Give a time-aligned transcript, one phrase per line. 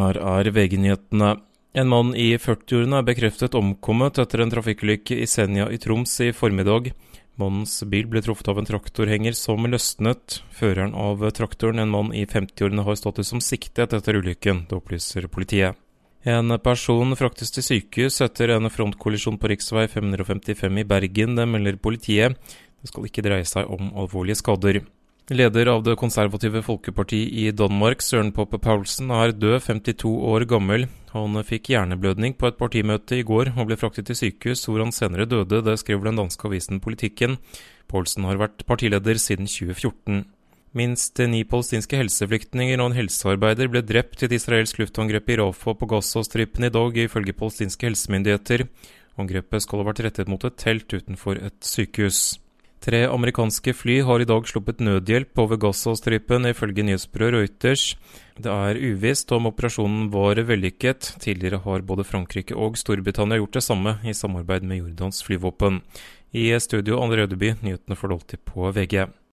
[0.00, 1.34] Her er VG-nyhetene.
[1.76, 6.30] En mann i 40-årene er bekreftet omkommet etter en trafikkulykke i Senja i Troms i
[6.34, 6.88] formiddag.
[7.40, 10.40] Mannens bil ble truffet av en traktorhenger som løsnet.
[10.56, 14.64] Føreren av traktoren, en mann i 50-årene, har status som siktet etter ulykken.
[14.70, 15.76] Det opplyser politiet.
[16.28, 19.86] En person fraktes til sykehus etter en frontkollisjon på rv.
[19.88, 22.36] 555 i Bergen, det melder politiet.
[22.80, 24.82] Det skal ikke dreie seg om alvorlige skader.
[25.30, 30.88] Leder av Det konservative folkeparti i Danmark, Søren Poppe Paulsen, er død, 52 år gammel.
[31.12, 34.90] Han fikk hjerneblødning på et partimøte i går og ble fraktet til sykehus, hvor han
[34.90, 35.62] senere døde.
[35.62, 37.38] Det skriver den danske avisen Politikken.
[37.86, 40.26] Paulsen har vært partileder siden 2014.
[40.74, 45.78] Minst ni palestinske helseflyktninger og en helsearbeider ble drept i et israelsk luftangrep i Rafah
[45.78, 48.66] på Gazastripen i dag, ifølge palestinske helsemyndigheter.
[49.14, 52.40] Angrepet skal ha vært rettet mot et telt utenfor et sykehus.
[52.80, 57.82] Tre amerikanske fly har i dag sluppet nødhjelp over Gaza-stripen, ifølge nyhetsbyrået Reuters.
[58.40, 61.10] Det er uvisst om operasjonen var vellykket.
[61.20, 65.82] Tidligere har både Frankrike og Storbritannia gjort det samme, i samarbeid med Jordans flyvåpen.
[66.32, 69.10] I studio Anne Rødeby, nyhetene får du alltid på VG.